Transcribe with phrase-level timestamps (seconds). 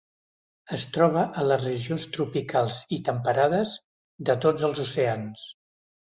[0.75, 3.75] Es troba a les regions tropicals i temperades
[4.31, 5.45] de tots els oceans.